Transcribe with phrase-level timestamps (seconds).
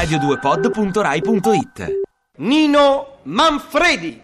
[0.00, 2.00] radio2pod.rai.it
[2.36, 4.22] Nino Manfredi.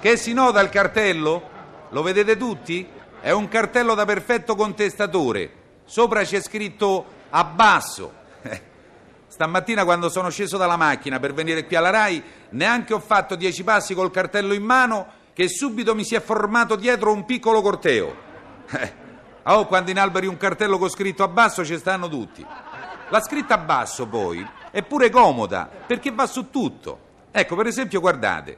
[0.00, 1.53] Che si nota il cartello?
[1.90, 2.88] Lo vedete tutti?
[3.20, 5.50] È un cartello da perfetto contestatore.
[5.84, 8.12] Sopra c'è scritto abbasso.
[9.26, 13.64] Stamattina quando sono sceso dalla macchina per venire qui alla RAI, neanche ho fatto dieci
[13.64, 18.16] passi col cartello in mano che subito mi si è formato dietro un piccolo corteo.
[19.46, 22.42] Oh, quando in alberi un cartello con scritto abbasso ci stanno tutti.
[23.10, 26.98] La scritta abbasso poi è pure comoda perché va su tutto.
[27.30, 28.56] Ecco, per esempio, guardate,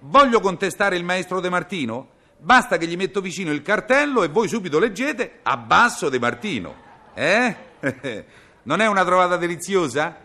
[0.00, 2.08] voglio contestare il maestro De Martino?
[2.42, 6.74] Basta che gli metto vicino il cartello e voi subito leggete abbasso De Martino.
[7.14, 7.56] Eh?
[8.62, 10.16] Non è una trovata deliziosa?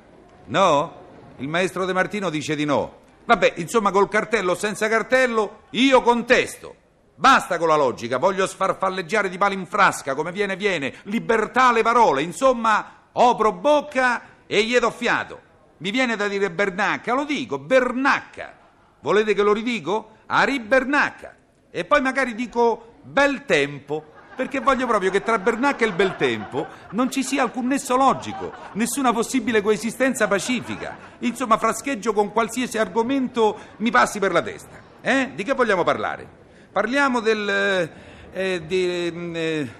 [0.45, 1.03] No?
[1.37, 3.03] Il maestro De Martino dice di no.
[3.25, 6.75] Vabbè, insomma, col cartello o senza cartello, io contesto.
[7.15, 11.81] Basta con la logica, voglio sfarfalleggiare di palo in frasca, come viene viene, libertà alle
[11.81, 15.41] parole, insomma, opro bocca e gli do fiato.
[15.77, 18.53] Mi viene da dire Bernacca, lo dico, Bernacca.
[18.99, 20.17] Volete che lo ridico?
[20.25, 21.35] Ari Bernacca.
[21.75, 24.01] E poi magari dico bel tempo,
[24.33, 27.97] perché voglio proprio che tra Bernacca e il bel tempo non ci sia alcun nesso
[27.97, 30.97] logico, nessuna possibile coesistenza pacifica.
[31.19, 34.81] Insomma, frascheggio con qualsiasi argomento mi passi per la testa.
[35.01, 35.31] Eh?
[35.35, 36.25] Di che vogliamo parlare?
[36.71, 37.49] Parliamo del...
[37.49, 37.91] eh,
[38.31, 39.73] eh, di, mm, eh,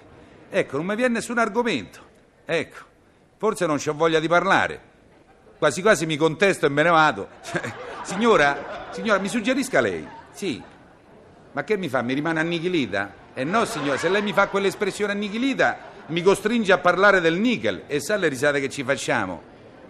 [0.50, 2.00] ecco, non mi viene nessun argomento.
[2.44, 2.78] Ecco,
[3.38, 4.82] forse non c'ho voglia di parlare.
[5.58, 7.30] Quasi quasi mi contesto e me ne vado.
[8.04, 10.06] signora, signora, mi suggerisca lei.
[10.34, 10.74] Sì.
[11.56, 12.02] Ma che mi fa?
[12.02, 13.14] Mi rimane annichilita?
[13.34, 15.78] Eh no, signora, se lei mi fa quell'espressione annichilita,
[16.08, 17.84] mi costringe a parlare del nickel.
[17.88, 19.42] E sa le risate che ci facciamo?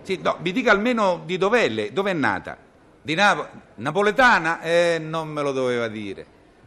[0.04, 2.56] Sì, no, mi dica almeno di dov'è lei, dove è nata?
[3.02, 3.48] Di Napoli?
[3.78, 4.62] Napoletana?
[4.62, 6.24] Eh, non me lo doveva dire.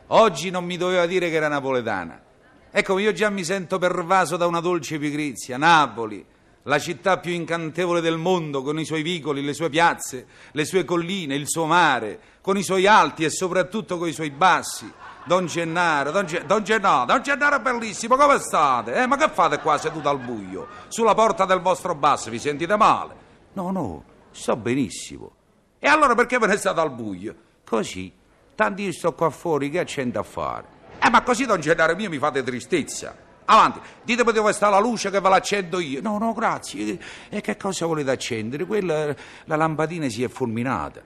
[0.09, 2.21] Oggi non mi doveva dire che era napoletana.
[2.69, 5.57] Ecco, io già mi sento pervaso da una dolce pigrizia.
[5.59, 6.27] Napoli,
[6.69, 10.85] la città più incantevole del mondo, con i suoi vicoli, le sue piazze, le sue
[10.85, 14.91] colline, il suo mare, con i suoi alti e soprattutto con i suoi bassi.
[15.25, 18.95] Don Gennaro, Don, Ge- Don Gennaro, Don Gennaro bellissimo, come state?
[18.95, 20.69] Eh, ma che fate qua seduto al buio?
[20.89, 23.15] Sulla porta del vostro basso, vi sentite male?
[23.55, 25.33] No, no, sto benissimo.
[25.79, 27.35] E allora perché ve ne state al buio?
[27.65, 28.13] Così.
[28.55, 30.67] Tanti io sto qua fuori, che accendo a fare?
[31.03, 33.27] Eh, ma così, Don Gennaro mio, mi fate tristezza.
[33.51, 36.03] Avanti, ditemi dove sta la luce che ve l'accendo io.
[36.03, 36.99] No, no, grazie.
[37.31, 38.67] E che cosa volete accendere?
[38.67, 39.15] Quella,
[39.45, 41.01] la lampadina si è fulminata.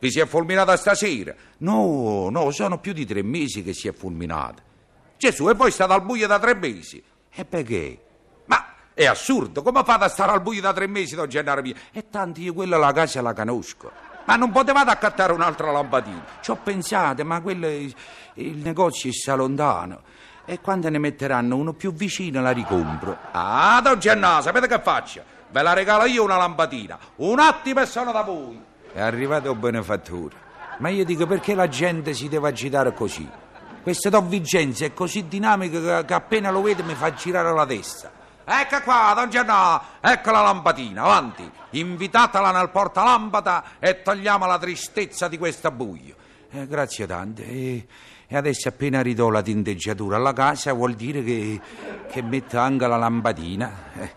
[0.00, 1.32] Vi si è fulminata stasera?
[1.58, 4.60] No, no, sono più di tre mesi che si è fulminata.
[5.16, 7.00] Gesù, e voi state al buio da tre mesi?
[7.30, 8.00] E perché?
[8.46, 11.74] Ma è assurdo, come fate a stare al buio da tre mesi, Don Gennaro mio?
[11.92, 13.92] E tanti io quella la casa la conosco.
[14.24, 16.24] Ma non potevate accattare un'altra lampadina?
[16.40, 20.02] Ci ho pensato, ma quello, il negozio sta lontano.
[20.50, 23.18] E quando ne metteranno uno più vicino la ricompro.
[23.32, 25.22] Ah, Don Gennaro, sapete che faccio?
[25.50, 26.98] Ve la regalo io una lampadina.
[27.16, 28.58] Un attimo e sono da voi.
[28.90, 30.34] È arrivato benefattore.
[30.78, 33.28] Ma io dico perché la gente si deve agitare così?
[33.82, 38.10] Questa Don Vincenzo è così dinamica che, appena lo vedo mi fa girare la testa.
[38.42, 41.50] Ecco qua, Don Gennaro, ecco la lampadina, avanti.
[41.72, 46.14] Invitatela nel portalampada e togliamo la tristezza di questo buio.
[46.50, 47.44] Eh, grazie tante.
[47.44, 47.86] E,
[48.30, 51.58] e adesso appena ridò la tinteggiatura alla casa vuol dire che,
[52.10, 53.72] che metto anche la lampadina.
[53.98, 54.10] Eh.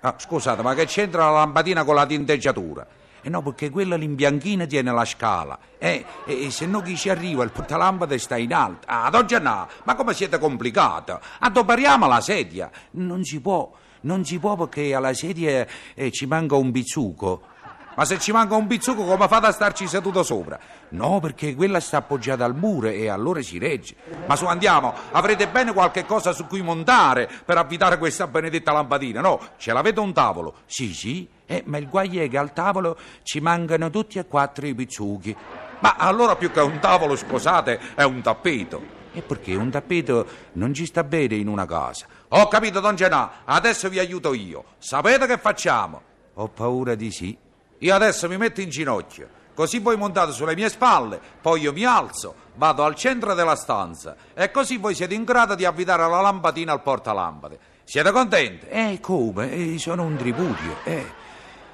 [0.00, 2.84] Ah, scusate, ma che c'entra la lampadina con la tinteggiatura?
[3.22, 5.58] Eh no, perché quella l'imbianchina tiene la scala.
[5.78, 8.86] Eh, e, e se no chi ci arriva, il portalampada sta in alto.
[8.86, 11.20] Ah, Don Gennaro, ma come siete complicata?
[11.38, 12.68] Adoperiamo la sedia.
[12.90, 13.72] Non si può,
[14.02, 17.52] non si può perché alla sedia eh, ci manca un bizzuco.
[17.96, 20.58] Ma se ci manca un bizzuco, come fate a starci seduto sopra?
[20.90, 23.94] No, perché quella sta appoggiata al muro e allora si regge.
[24.26, 29.20] Ma su, andiamo, avrete bene qualche cosa su cui montare per avvitare questa benedetta lampadina,
[29.20, 29.40] no?
[29.56, 30.54] Ce l'avete un tavolo?
[30.66, 34.66] Sì, sì, eh, ma il guai è che al tavolo ci mancano tutti e quattro
[34.66, 35.36] i bizzuchi.
[35.80, 39.02] Ma allora più che un tavolo, scusate, è un tappeto.
[39.12, 42.06] E perché un tappeto non ci sta bene in una casa?
[42.28, 44.64] Ho capito, Don Genà, adesso vi aiuto io.
[44.78, 46.02] Sapete che facciamo?
[46.34, 47.38] Ho paura di sì.
[47.78, 51.84] Io adesso mi metto in ginocchio, così voi montate sulle mie spalle, poi io mi
[51.84, 56.20] alzo, vado al centro della stanza e così voi siete in grado di avvitare la
[56.20, 57.58] lampadina al portalampade.
[57.84, 58.66] Siete contenti?
[58.66, 59.52] Eh, come?
[59.52, 60.76] Eh, sono un tripudio.
[60.84, 61.12] Eh,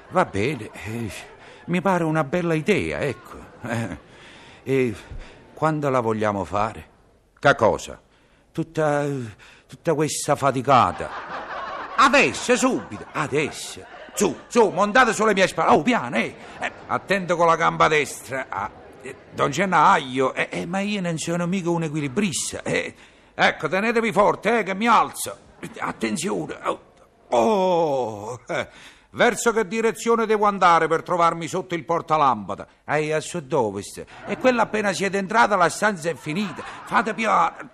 [0.09, 1.11] va bene, eh,
[1.65, 3.37] mi pare una bella idea, ecco.
[3.61, 3.97] Eh,
[4.63, 4.95] e
[5.53, 6.89] quando la vogliamo fare?
[7.39, 7.99] Che cosa?
[8.51, 9.05] tutta,
[9.67, 11.09] tutta questa faticata.
[11.95, 13.85] Adesso, subito, adesso.
[14.13, 15.71] Su, su, montate sulle mie spalle.
[15.71, 16.35] Oh, piano, eh.
[16.59, 18.45] eh attento con la gamba destra.
[18.49, 18.69] Ah,
[19.01, 22.61] eh, don Gennaio, eh, eh, ma io non sono mica un equilibrista.
[22.63, 22.93] Eh.
[23.33, 25.37] Ecco, tenetevi forte, eh, che mi alzo.
[25.79, 26.57] Attenzione.
[26.63, 26.81] Oh,
[27.29, 28.67] oh eh.
[29.13, 32.65] Verso che direzione devo andare per trovarmi sotto il portalampada?
[32.85, 34.05] Ehi, a sud-ovest.
[34.25, 36.63] E quella appena siete entrata la stanza è finita.
[36.85, 37.71] Fate piano.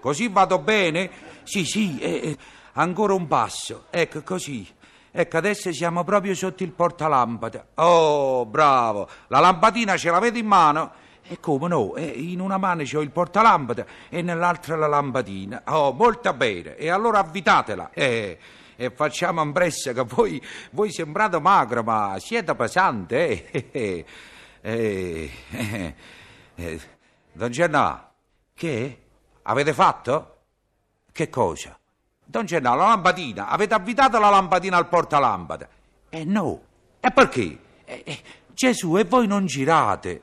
[0.00, 1.10] Così vado bene?
[1.42, 2.36] Sì, sì, eh,
[2.74, 3.86] ancora un passo.
[3.90, 4.66] Ecco, così.
[5.12, 7.66] Ecco, adesso siamo proprio sotto il portalampada.
[7.74, 9.08] Oh, bravo!
[9.26, 10.92] La lampadina ce l'avete in mano?
[11.22, 11.94] E come no?
[11.96, 15.62] Eh, in una mano c'ho il portalampada e nell'altra la lampadina.
[15.66, 16.76] Oh, molto bene.
[16.76, 17.90] E allora avvitatela.
[17.92, 18.38] Eh,
[18.76, 23.50] e facciamo impressa che voi, voi sembrate magro, ma siete pesante.
[23.50, 24.04] Eh,
[24.62, 25.94] eh, eh,
[26.54, 26.80] eh.
[27.32, 28.12] Don Gennà,
[28.54, 29.02] che?
[29.42, 30.36] Avete fatto?
[31.12, 31.79] Che cosa?
[32.30, 35.68] Don Gennaro, la lampadina, avete avvitato la lampadina al portalampada?
[36.08, 36.60] Eh no.
[37.00, 37.58] E perché?
[37.84, 38.18] Eh, eh,
[38.54, 40.20] Gesù, e voi non girate.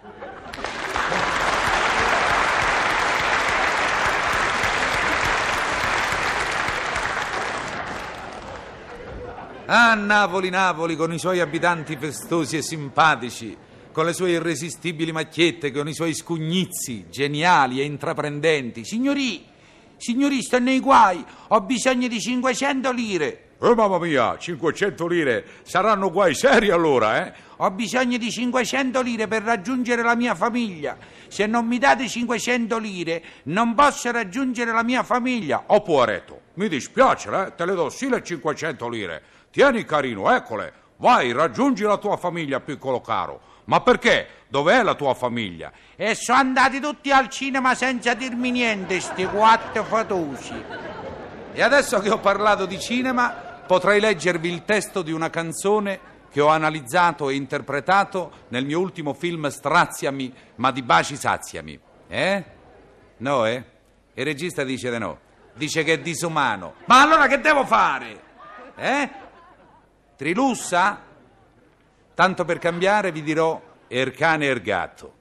[9.66, 13.58] Ah, Napoli, Napoli, con i suoi abitanti festosi e simpatici,
[13.92, 18.86] con le sue irresistibili macchiette, con i suoi scugnizi geniali e intraprendenti.
[18.86, 19.56] Signori,
[19.98, 23.42] Signori, sto nei guai, ho bisogno di 500 lire.
[23.60, 27.34] Oh mamma mia, 500 lire saranno guai seri allora, eh?
[27.58, 30.96] Ho bisogno di 500 lire per raggiungere la mia famiglia.
[31.28, 35.64] Se non mi date 500 lire, non posso raggiungere la mia famiglia.
[35.68, 37.56] Oh, poveretto, mi dispiace, eh?
[37.56, 39.24] Te le do sì le 500 lire.
[39.50, 40.72] Tieni, carino, eccole.
[40.98, 43.42] Vai, raggiungi la tua famiglia, piccolo caro.
[43.66, 44.28] Ma perché?
[44.48, 45.72] Dov'è la tua famiglia?
[45.96, 50.64] E sono andati tutti al cinema senza dirmi niente, sti quattro fatosi.
[51.58, 53.32] E adesso che ho parlato di cinema,
[53.66, 56.00] potrei leggervi il testo di una canzone
[56.30, 61.80] che ho analizzato e interpretato nel mio ultimo film Straziami, ma di baci saziami.
[62.10, 62.44] Eh?
[63.18, 63.64] No, eh?
[64.14, 65.18] Il regista dice di no.
[65.56, 66.76] Dice che è disumano.
[66.86, 68.22] Ma allora che devo fare?
[68.76, 69.10] Eh?
[70.16, 71.02] Trilussa?
[72.14, 75.14] Tanto per cambiare vi dirò Ercane er gatto.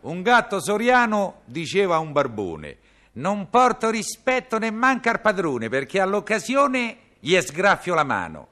[0.00, 2.78] Un gatto soriano diceva a un barbone:
[3.14, 8.48] Non porto rispetto né manca al padrone perché all'occasione gli sgraffio la mano.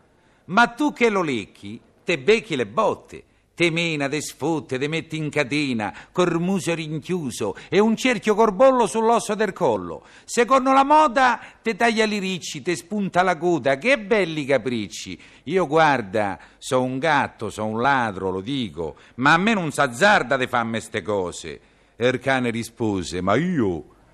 [0.46, 3.24] Ma tu che lo lecchi, te becchi le botte
[3.60, 8.86] te mena, te sfotte, te metti in catena, col muso rinchiuso e un cerchio corbollo
[8.86, 10.06] sull'osso del collo.
[10.24, 15.20] Secondo la moda, te taglia i ricci, te spunta la coda, che belli capricci.
[15.44, 20.38] Io guarda, so un gatto, so un ladro, lo dico, ma a me non s'azzarda
[20.38, 21.60] di farmi ste cose.
[21.96, 23.84] E il cane rispose, ma io,